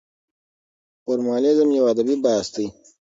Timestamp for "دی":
2.55-2.65